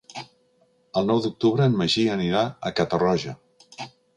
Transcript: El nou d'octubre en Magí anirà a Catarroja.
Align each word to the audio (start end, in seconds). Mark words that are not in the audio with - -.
El 1.01 1.05
nou 1.09 1.21
d'octubre 1.25 1.67
en 1.71 1.77
Magí 1.83 2.07
anirà 2.17 2.43
a 2.47 2.73
Catarroja. 2.81 3.37